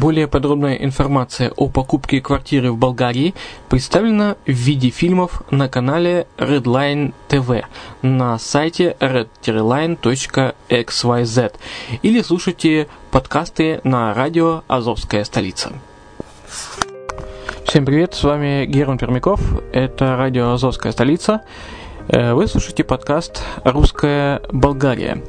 Более 0.00 0.26
подробная 0.28 0.76
информация 0.76 1.50
о 1.56 1.68
покупке 1.68 2.22
квартиры 2.22 2.72
в 2.72 2.78
Болгарии 2.78 3.34
представлена 3.68 4.36
в 4.46 4.50
виде 4.50 4.88
фильмов 4.88 5.42
на 5.50 5.68
канале 5.68 6.26
Redline 6.38 7.12
TV 7.28 7.64
на 8.00 8.38
сайте 8.38 8.96
red-line.xyz 8.98 11.52
или 12.00 12.22
слушайте 12.22 12.88
подкасты 13.10 13.82
на 13.84 14.14
радио 14.14 14.62
«Азовская 14.68 15.24
столица». 15.24 15.70
Всем 17.66 17.84
привет, 17.84 18.14
с 18.14 18.24
вами 18.24 18.64
Герман 18.64 18.96
Пермяков, 18.96 19.42
это 19.74 20.16
радио 20.16 20.52
«Азовская 20.52 20.92
столица». 20.92 21.42
Э, 22.08 22.32
вы 22.32 22.46
слушаете 22.46 22.84
подкаст 22.84 23.42
«Русская 23.64 24.40
Болгария». 24.50 25.22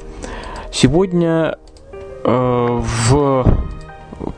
Сегодня 0.72 1.58
э, 2.24 2.80
в 2.80 3.71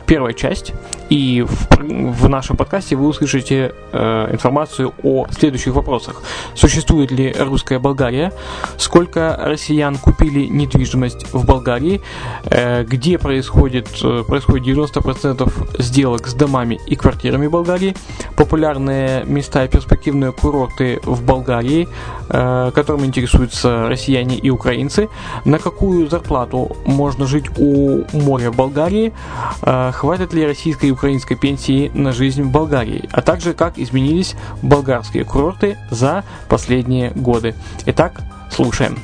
первая 0.06 0.32
часть, 0.34 0.72
и 1.10 1.42
в, 1.42 1.68
в 1.78 2.28
нашем 2.28 2.56
подкасте 2.56 2.96
вы 2.96 3.06
услышите 3.08 3.72
э, 3.92 4.32
информацию 4.32 4.92
о 5.02 5.26
следующих 5.30 5.74
вопросах. 5.74 6.22
Существует 6.54 7.10
ли 7.10 7.34
русская 7.38 7.78
Болгария? 7.78 8.32
Сколько 8.78 9.38
россиян 9.40 9.96
купили 9.96 10.46
недвижимость 10.46 11.32
в 11.32 11.44
Болгарии? 11.46 12.00
Э, 12.44 12.84
где 12.84 13.18
происходит, 13.18 13.88
э, 14.02 14.22
происходит 14.26 14.66
90% 14.66 15.52
сделок 15.78 16.26
с 16.26 16.34
домами 16.34 16.80
и 16.86 16.96
квартирами 16.96 17.48
Болгарии? 17.48 17.94
Популярные 18.36 19.24
места 19.24 19.64
и 19.64 19.68
перспективные 19.68 20.32
курорты 20.32 21.00
в 21.04 21.22
Болгарии, 21.22 21.88
э, 22.28 22.70
которым 22.74 23.04
интересуются 23.04 23.88
россияне 23.88 24.36
и 24.36 24.50
украинцы. 24.50 25.08
На 25.44 25.58
какую 25.58 26.08
зарплату 26.08 26.76
можно 26.86 27.26
жить 27.26 27.46
у 27.58 28.04
моря 28.12 28.50
в 28.50 28.56
Болгарии? 28.56 29.12
Э, 29.62 29.92
хватит 29.92 30.32
ли 30.32 30.46
российской 30.46 30.93
украинской 30.94 31.34
пенсии 31.34 31.90
на 31.94 32.12
жизнь 32.12 32.42
в 32.42 32.50
Болгарии, 32.50 33.08
а 33.12 33.20
также 33.22 33.52
как 33.52 33.78
изменились 33.78 34.34
болгарские 34.62 35.24
курорты 35.24 35.76
за 35.90 36.24
последние 36.48 37.10
годы. 37.10 37.54
Итак, 37.86 38.22
слушаем. 38.50 38.98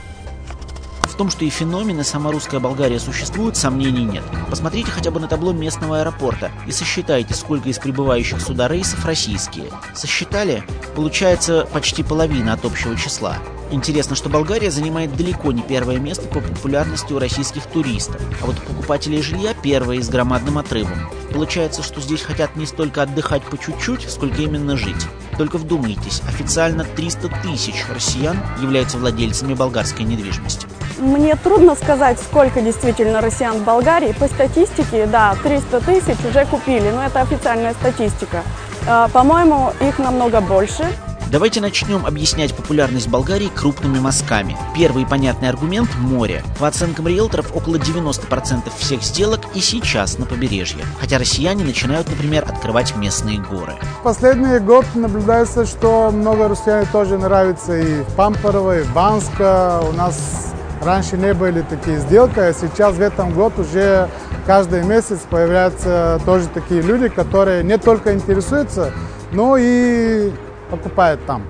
Том, 1.21 1.29
что 1.29 1.45
и 1.45 1.51
феномены 1.51 2.03
сама 2.03 2.33
русская 2.33 2.61
Болгария 2.61 2.99
существуют, 2.99 3.55
сомнений 3.55 4.05
нет. 4.05 4.25
Посмотрите 4.49 4.91
хотя 4.91 5.11
бы 5.11 5.21
на 5.21 5.29
табло 5.29 5.53
местного 5.53 6.01
аэропорта 6.01 6.51
и 6.67 6.73
сосчитайте, 6.73 7.35
сколько 7.35 7.69
из 7.69 7.79
прибывающих 7.79 8.41
сюда 8.41 8.69
рейсов 8.69 9.05
российские. 9.05 9.67
Сосчитали? 9.95 10.65
Получается 10.97 11.69
почти 11.75 12.03
половина 12.03 12.55
от 12.55 12.65
общего 12.65 12.97
числа. 12.97 13.37
Интересно, 13.71 14.17
что 14.17 14.31
Болгария 14.31 14.71
занимает 14.71 15.15
далеко 15.15 15.53
не 15.53 15.61
первое 15.61 15.99
место 15.99 16.27
по 16.27 16.41
популярности 16.41 17.13
у 17.13 17.19
российских 17.19 17.67
туристов, 17.67 18.19
а 18.41 18.47
вот 18.47 18.57
у 18.57 18.63
покупателей 18.63 19.21
жилья 19.21 19.53
первое 19.53 19.97
и 19.99 20.03
с 20.03 20.09
громадным 20.09 20.57
отрывом. 20.57 21.11
Получается, 21.35 21.83
что 21.83 22.01
здесь 22.01 22.23
хотят 22.23 22.57
не 22.57 22.65
столько 22.65 23.03
отдыхать 23.03 23.43
по 23.43 23.59
чуть-чуть, 23.59 24.09
сколько 24.09 24.41
именно 24.41 24.75
жить. 24.75 25.07
Только 25.41 25.57
вдумайтесь, 25.57 26.21
официально 26.29 26.85
300 26.85 27.31
тысяч 27.43 27.87
россиян 27.89 28.37
являются 28.61 28.99
владельцами 28.99 29.55
болгарской 29.55 30.05
недвижимости. 30.05 30.67
Мне 30.99 31.35
трудно 31.35 31.75
сказать, 31.77 32.19
сколько 32.19 32.61
действительно 32.61 33.23
россиян 33.23 33.57
в 33.57 33.65
Болгарии. 33.65 34.13
По 34.13 34.29
статистике, 34.29 35.07
да, 35.07 35.35
300 35.43 35.81
тысяч 35.81 36.19
уже 36.29 36.45
купили, 36.45 36.91
но 36.91 37.03
это 37.03 37.23
официальная 37.23 37.73
статистика. 37.73 38.43
А, 38.87 39.09
по-моему, 39.09 39.73
их 39.81 39.99
намного 39.99 40.43
больше. 40.43 40.87
Давайте 41.31 41.61
начнем 41.61 42.07
объяснять 42.07 42.53
популярность 42.57 43.09
Болгарии 43.09 43.53
крупными 43.55 44.01
мазками. 44.01 44.57
Первый 44.77 45.07
понятный 45.07 45.49
аргумент– 45.49 45.89
море. 46.01 46.43
По 46.59 46.67
оценкам 46.67 47.07
риэлторов, 47.07 47.55
около 47.55 47.77
90% 47.77 48.65
всех 48.77 49.01
сделок 49.05 49.43
и 49.55 49.61
сейчас 49.61 50.19
на 50.19 50.27
побережье. 50.27 50.85
Хотя 50.99 51.19
россияне 51.19 51.63
начинают, 51.63 52.09
например, 52.09 52.47
открывать 52.49 52.97
местные 52.97 53.39
горы. 53.39 53.75
Последний 54.03 54.59
год 54.59 54.85
наблюдается, 54.97 55.67
что 55.67 56.11
много 56.11 56.49
россиян 56.49 56.85
тоже 56.91 57.17
нравится 57.17 57.79
и 57.79 58.03
Пампорово, 58.17 58.81
и 58.81 58.83
в 58.83 58.93
Банско. 58.93 59.83
У 59.89 59.93
нас 59.93 60.53
раньше 60.83 61.17
не 61.17 61.33
были 61.33 61.61
такие 61.61 62.01
сделки, 62.01 62.41
а 62.41 62.53
сейчас 62.53 62.97
в 62.97 63.01
этом 63.01 63.35
году 63.35 63.63
уже 63.63 64.09
каждый 64.49 64.83
месяц 64.83 65.21
появляются 65.31 66.21
тоже 66.27 66.49
такие 66.49 66.83
люди, 66.83 67.07
которые 67.07 67.63
не 67.63 67.79
только 67.79 68.15
интересуются, 68.15 68.93
но 69.31 69.57
и 69.57 70.33
покупает 70.71 71.25
там. 71.27 71.45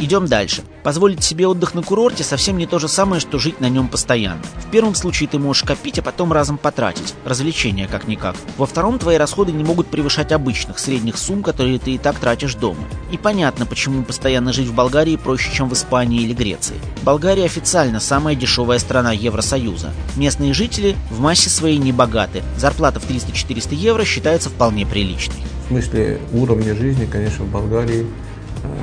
Идем 0.00 0.26
дальше. 0.26 0.62
Позволить 0.84 1.24
себе 1.24 1.48
отдых 1.48 1.74
на 1.74 1.82
курорте 1.82 2.22
совсем 2.22 2.56
не 2.56 2.66
то 2.66 2.78
же 2.78 2.86
самое, 2.86 3.20
что 3.20 3.38
жить 3.40 3.60
на 3.60 3.68
нем 3.68 3.88
постоянно. 3.88 4.42
В 4.56 4.70
первом 4.70 4.94
случае 4.94 5.28
ты 5.28 5.40
можешь 5.40 5.64
копить, 5.64 5.98
а 5.98 6.02
потом 6.02 6.32
разом 6.32 6.56
потратить. 6.56 7.14
Развлечения 7.24 7.88
как-никак. 7.88 8.36
Во 8.56 8.66
втором 8.66 9.00
твои 9.00 9.16
расходы 9.16 9.50
не 9.50 9.64
могут 9.64 9.88
превышать 9.88 10.30
обычных, 10.30 10.78
средних 10.78 11.18
сумм, 11.18 11.42
которые 11.42 11.80
ты 11.80 11.92
и 11.92 11.98
так 11.98 12.16
тратишь 12.20 12.54
дома. 12.54 12.84
И 13.10 13.18
понятно, 13.18 13.66
почему 13.66 14.04
постоянно 14.04 14.52
жить 14.52 14.68
в 14.68 14.74
Болгарии 14.74 15.16
проще, 15.16 15.52
чем 15.52 15.68
в 15.68 15.72
Испании 15.72 16.22
или 16.22 16.32
Греции. 16.32 16.76
Болгария 17.02 17.46
официально 17.46 17.98
самая 17.98 18.36
дешевая 18.36 18.78
страна 18.78 19.12
Евросоюза. 19.12 19.92
Местные 20.16 20.54
жители 20.54 20.94
в 21.10 21.18
массе 21.18 21.50
своей 21.50 21.78
не 21.78 21.90
богаты. 21.90 22.44
Зарплата 22.56 23.00
в 23.00 23.10
300-400 23.10 23.74
евро 23.74 24.04
считается 24.04 24.48
вполне 24.48 24.86
приличной. 24.86 25.42
В 25.64 25.68
смысле 25.70 26.20
уровня 26.32 26.74
жизни, 26.76 27.04
конечно, 27.04 27.44
в 27.44 27.50
Болгарии 27.50 28.06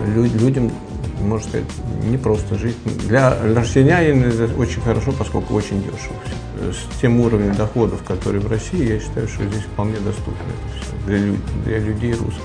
э, 0.06 0.28
людям 0.40 0.72
можно 1.22 1.48
сказать, 1.48 1.68
не 2.04 2.18
просто 2.18 2.56
жить. 2.56 2.78
Для 3.08 3.36
россиянина 3.42 4.26
это 4.26 4.56
очень 4.58 4.82
хорошо, 4.82 5.12
поскольку 5.18 5.54
очень 5.54 5.82
дешево. 5.82 6.16
С 6.72 7.00
тем 7.00 7.20
уровнем 7.20 7.56
доходов, 7.56 8.04
который 8.04 8.40
в 8.40 8.50
России, 8.50 8.94
я 8.94 9.00
считаю, 9.00 9.28
что 9.28 9.44
здесь 9.46 9.64
вполне 9.64 9.98
доступно 10.00 10.34
это 10.34 10.86
все 10.86 11.06
для, 11.06 11.36
для 11.64 11.80
людей 11.80 12.14
русских. 12.14 12.44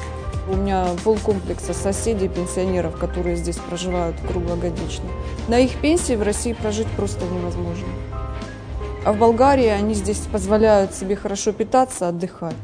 У 0.49 0.57
меня 0.57 0.87
полкомплекса 1.05 1.73
соседей, 1.75 2.29
пенсионеров, 2.29 2.97
которые 2.97 3.37
здесь 3.37 3.57
проживают 3.57 4.17
круглогодично. 4.29 5.05
На 5.49 5.61
их 5.61 5.77
пенсии 5.77 6.15
в 6.15 6.23
России 6.23 6.55
прожить 6.55 6.89
просто 6.97 7.25
невозможно. 7.25 7.87
А 9.05 9.13
в 9.13 9.19
Болгарии 9.19 9.69
они 9.69 9.95
здесь 9.95 10.19
позволяют 10.19 10.93
себе 10.93 11.15
хорошо 11.15 11.53
питаться, 11.53 12.09
отдыхать. 12.09 12.57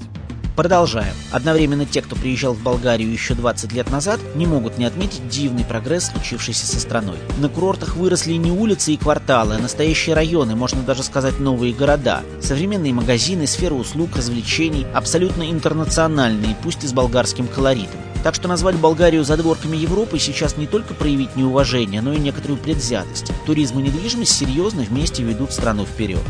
Продолжаем. 0.56 1.12
Одновременно 1.32 1.84
те, 1.84 2.00
кто 2.00 2.16
приезжал 2.16 2.54
в 2.54 2.62
Болгарию 2.62 3.12
еще 3.12 3.34
20 3.34 3.74
лет 3.74 3.90
назад, 3.90 4.18
не 4.34 4.46
могут 4.46 4.78
не 4.78 4.86
отметить 4.86 5.28
дивный 5.28 5.66
прогресс, 5.66 6.06
случившийся 6.06 6.66
со 6.66 6.80
страной. 6.80 7.18
На 7.38 7.50
курортах 7.50 7.94
выросли 7.96 8.32
не 8.32 8.50
улицы 8.50 8.94
и 8.94 8.96
кварталы, 8.96 9.56
а 9.56 9.58
настоящие 9.58 10.14
районы, 10.14 10.56
можно 10.56 10.80
даже 10.80 11.02
сказать 11.02 11.40
новые 11.40 11.74
города. 11.74 12.22
Современные 12.40 12.94
магазины, 12.94 13.46
сфера 13.46 13.74
услуг, 13.74 14.16
развлечений, 14.16 14.86
абсолютно 14.94 15.50
интернациональные, 15.50 16.56
пусть 16.62 16.84
и 16.84 16.86
с 16.86 16.94
болгарским 16.94 17.48
колоритом. 17.48 18.00
Так 18.24 18.34
что 18.34 18.48
назвать 18.48 18.76
Болгарию 18.76 19.24
задворками 19.24 19.76
Европы 19.76 20.18
сейчас 20.18 20.56
не 20.56 20.66
только 20.66 20.94
проявить 20.94 21.36
неуважение, 21.36 22.00
но 22.00 22.14
и 22.14 22.18
некоторую 22.18 22.58
предвзятость. 22.58 23.30
Туризм 23.44 23.78
и 23.78 23.82
недвижимость 23.82 24.32
серьезно 24.32 24.82
вместе 24.82 25.22
ведут 25.22 25.52
страну 25.52 25.84
вперед. 25.84 26.22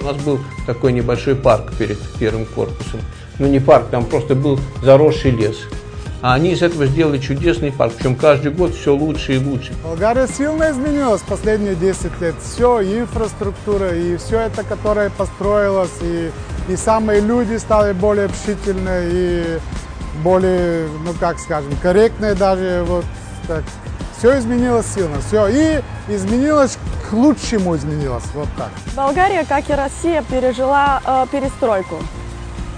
У 0.00 0.04
нас 0.04 0.16
был 0.16 0.40
такой 0.66 0.92
небольшой 0.92 1.36
парк 1.36 1.74
перед 1.78 1.98
первым 2.18 2.46
корпусом 2.46 3.00
ну 3.38 3.46
не 3.46 3.60
парк, 3.60 3.86
там 3.90 4.04
просто 4.04 4.34
был 4.34 4.58
заросший 4.82 5.30
лес. 5.30 5.56
А 6.22 6.32
они 6.32 6.52
из 6.52 6.62
этого 6.62 6.86
сделали 6.86 7.18
чудесный 7.18 7.70
парк, 7.70 7.92
причем 7.98 8.16
каждый 8.16 8.50
год 8.50 8.74
все 8.74 8.94
лучше 8.94 9.34
и 9.34 9.38
лучше. 9.38 9.74
Болгария 9.84 10.26
сильно 10.26 10.70
изменилась 10.70 11.20
последние 11.20 11.74
10 11.74 12.18
лет. 12.22 12.34
Все, 12.42 12.80
и 12.80 13.00
инфраструктура, 13.00 13.94
и 13.94 14.16
все 14.16 14.40
это, 14.40 14.64
которое 14.64 15.10
построилось, 15.10 15.92
и, 16.00 16.30
и 16.68 16.76
самые 16.76 17.20
люди 17.20 17.58
стали 17.58 17.92
более 17.92 18.24
общительные, 18.24 19.10
и 19.12 19.58
более, 20.22 20.86
ну 21.04 21.12
как 21.20 21.38
скажем, 21.38 21.72
корректные 21.82 22.34
даже. 22.34 22.84
Вот 22.86 23.04
так. 23.46 23.62
Все 24.16 24.38
изменилось 24.38 24.86
сильно, 24.86 25.20
все. 25.28 25.48
И 25.48 25.82
изменилось 26.08 26.78
к 27.06 27.12
лучшему 27.12 27.76
изменилось, 27.76 28.24
вот 28.32 28.48
так. 28.56 28.70
Болгария, 28.96 29.44
как 29.44 29.68
и 29.68 29.74
Россия, 29.74 30.22
пережила 30.22 31.02
э, 31.04 31.26
перестройку. 31.30 31.96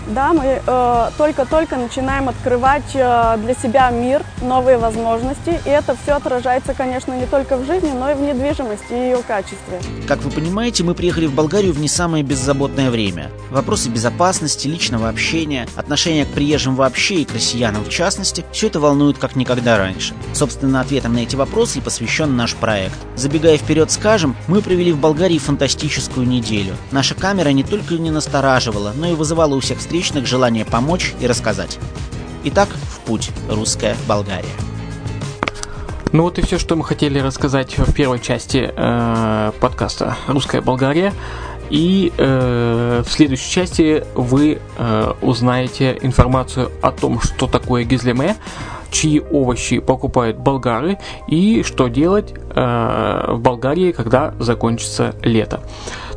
Да, 0.07 0.33
мы 0.33 0.63
э, 0.65 1.11
только-только 1.19 1.77
начинаем 1.77 2.29
открывать 2.29 2.95
э, 2.95 3.37
для 3.39 3.55
себя 3.55 3.91
мир, 3.91 4.23
новые 4.41 4.79
возможности, 4.79 5.61
и 5.65 5.69
это 5.69 5.97
все 6.03 6.13
отражается, 6.13 6.75
конечно, 6.75 7.13
не 7.13 7.27
только 7.27 7.57
в 7.57 7.67
жизни, 7.67 7.91
но 7.91 8.11
и 8.11 8.15
в 8.15 8.21
недвижимости 8.21 8.93
и 8.93 8.95
ее 8.95 9.19
качестве. 9.27 9.81
Как 10.07 10.23
вы 10.23 10.31
понимаете, 10.31 10.85
мы 10.85 10.95
приехали 10.95 11.27
в 11.27 11.35
Болгарию 11.35 11.73
в 11.73 11.81
не 11.81 11.89
самое 11.89 12.23
беззаботное 12.23 12.91
время. 12.91 13.31
Вопросы 13.51 13.89
безопасности, 13.89 14.69
личного 14.69 15.09
общения, 15.09 15.67
отношения 15.75 16.25
к 16.25 16.29
приезжим 16.29 16.77
вообще 16.77 17.17
и 17.17 17.25
к 17.25 17.33
россиянам 17.33 17.85
в 17.85 17.89
частности, 17.89 18.45
все 18.53 18.69
это 18.69 18.79
волнует 18.79 19.19
как 19.19 19.35
никогда 19.35 19.77
раньше. 19.77 20.15
Собственно, 20.35 20.81
ответом 20.81 21.15
на 21.15 21.19
эти 21.21 21.35
вопросы 21.35 21.79
и 21.79 21.83
посвящен 21.83 22.37
наш 22.37 22.55
проект. 22.55 22.97
Забегая 23.17 23.57
вперед, 23.57 23.91
скажем, 23.91 24.37
мы 24.47 24.63
провели 24.63 24.93
в 24.93 24.99
Болгарии 24.99 25.39
фантастическую 25.39 26.27
неделю. 26.27 26.77
Наша 26.93 27.15
камера 27.15 27.49
не 27.49 27.65
только 27.65 27.95
не 27.95 28.11
настораживала, 28.11 28.93
но 28.95 29.09
и 29.09 29.15
вызывала 29.15 29.55
у 29.55 29.61
всех 29.61 29.79
встреч 29.79 29.96
встречных 29.97 30.27
желание 30.27 30.67
помочь 30.67 31.15
и 31.21 31.27
рассказать. 31.27 31.79
Итак, 32.45 32.69
в 32.69 33.01
путь. 33.07 33.31
Русская 33.49 33.97
Болгария. 34.07 34.45
Ну 36.13 36.25
вот 36.25 36.39
и 36.39 36.43
все, 36.43 36.59
что 36.59 36.77
мы 36.77 36.85
хотели 36.85 37.19
рассказать 37.19 37.79
в 37.79 37.95
первой 37.95 38.19
части 38.21 38.71
э, 38.77 39.53
подкаста 39.59 40.19
«Русская 40.27 40.61
Болгария». 40.61 41.15
И 41.71 42.13
э, 42.15 43.03
в 43.07 43.11
следующей 43.11 43.51
части 43.51 44.05
вы 44.15 44.59
э, 44.77 45.13
узнаете 45.23 45.99
информацию 46.03 46.71
о 46.83 46.93
том, 46.93 47.19
что 47.23 47.47
такое 47.47 47.85
гизлеме, 47.85 48.37
чьи 48.91 49.23
овощи 49.31 49.79
покупают 49.79 50.37
болгары 50.37 50.99
и 51.27 51.63
что 51.63 51.89
делать 51.89 52.35
э, 52.35 53.25
в 53.29 53.41
Болгарии, 53.41 53.93
когда 53.93 54.35
закончится 54.39 55.15
лето. 55.23 55.63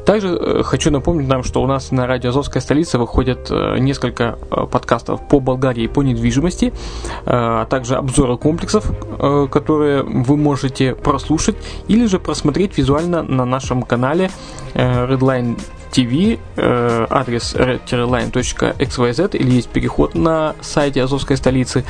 Также 0.05 0.29
э, 0.29 0.63
хочу 0.63 0.91
напомнить 0.91 1.27
нам, 1.27 1.43
что 1.43 1.61
у 1.61 1.67
нас 1.67 1.91
на 1.91 2.07
радио 2.07 2.29
Азовская 2.29 2.61
столица 2.61 2.97
выходят 2.97 3.47
э, 3.51 3.77
несколько 3.79 4.37
э, 4.49 4.65
подкастов 4.65 5.27
по 5.27 5.39
Болгарии, 5.39 5.87
по 5.87 6.01
недвижимости, 6.01 6.73
а 7.25 7.65
также 7.65 7.95
обзоры 7.95 8.37
комплексов, 8.37 8.91
которые 9.51 10.03
вы 10.03 10.37
можете 10.37 10.95
прослушать 10.95 11.55
или 11.87 12.05
же 12.05 12.19
просмотреть 12.19 12.77
визуально 12.77 13.21
на 13.23 13.45
нашем 13.45 13.83
канале 13.83 14.31
Redline 14.73 15.59
TV, 15.91 16.39
адрес 16.57 17.55
redline.xyz 17.55 19.37
или 19.37 19.51
есть 19.51 19.69
переход 19.69 20.15
на 20.15 20.55
сайте 20.61 21.03
Азовской 21.03 21.37
столицы 21.37 21.83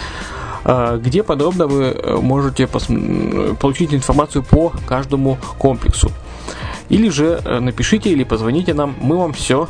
где 0.65 1.23
подробно 1.23 1.67
вы 1.67 1.95
можете 2.21 2.67
получить 2.67 3.94
информацию 3.94 4.44
по 4.44 4.73
каждому 4.88 5.38
комплексу. 5.57 6.11
Или 6.89 7.09
же 7.09 7.41
э, 7.44 7.59
напишите 7.59 8.09
или 8.09 8.24
позвоните 8.24 8.74
нам, 8.74 8.95
мы 9.00 9.18
вам 9.18 9.33
все 9.33 9.68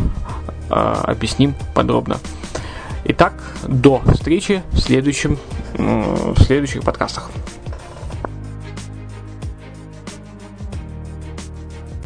а, 0.69 1.03
объясним 1.07 1.55
подробно. 1.73 2.17
Итак, 3.05 3.33
до 3.67 4.01
встречи 4.13 4.61
в, 4.71 4.79
следующем, 4.79 5.37
в 5.73 6.41
следующих 6.43 6.83
подкастах. 6.83 7.31